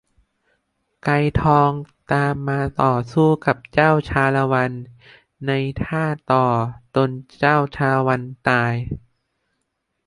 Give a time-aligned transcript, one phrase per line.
[1.03, 1.69] ไกรทอง
[2.13, 4.71] ตามมาต่อสู้กับเจ้าชาละวัน
[5.47, 5.51] ใน
[5.83, 6.47] ถ้าต่อ
[6.95, 8.73] จนเจ้าชาละวันตาย